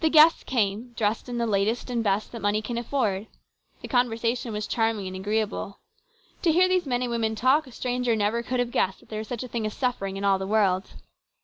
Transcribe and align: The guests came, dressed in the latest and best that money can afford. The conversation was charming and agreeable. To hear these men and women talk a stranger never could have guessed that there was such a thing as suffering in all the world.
The 0.00 0.10
guests 0.10 0.42
came, 0.42 0.92
dressed 0.94 1.28
in 1.28 1.38
the 1.38 1.46
latest 1.46 1.88
and 1.88 2.02
best 2.02 2.32
that 2.32 2.42
money 2.42 2.60
can 2.60 2.76
afford. 2.76 3.28
The 3.80 3.86
conversation 3.86 4.52
was 4.52 4.66
charming 4.66 5.06
and 5.06 5.14
agreeable. 5.14 5.78
To 6.42 6.50
hear 6.50 6.66
these 6.66 6.84
men 6.84 7.02
and 7.02 7.12
women 7.12 7.36
talk 7.36 7.68
a 7.68 7.70
stranger 7.70 8.16
never 8.16 8.42
could 8.42 8.58
have 8.58 8.72
guessed 8.72 8.98
that 8.98 9.08
there 9.08 9.20
was 9.20 9.28
such 9.28 9.44
a 9.44 9.48
thing 9.48 9.66
as 9.66 9.74
suffering 9.74 10.16
in 10.16 10.24
all 10.24 10.40
the 10.40 10.48
world. 10.48 10.94